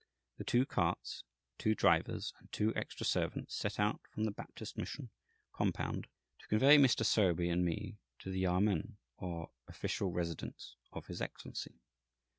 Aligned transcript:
The 0.37 0.43
two 0.43 0.65
carts, 0.65 1.23
two 1.59 1.75
drivers, 1.75 2.33
and 2.39 2.51
two 2.51 2.73
extra 2.75 3.05
servants, 3.05 3.53
set 3.53 3.79
out 3.79 4.01
from 4.09 4.23
the 4.23 4.31
Baptist 4.31 4.75
Mission 4.75 5.11
compound, 5.53 6.07
to 6.39 6.47
convey 6.47 6.79
Mr. 6.79 7.05
Sowerby 7.05 7.49
and 7.49 7.63
me 7.63 7.99
to 8.17 8.31
the 8.31 8.41
Yâmen, 8.45 8.93
or 9.17 9.51
official 9.67 10.09
residence, 10.09 10.75
of 10.91 11.05
His 11.05 11.21
Excellency. 11.21 11.81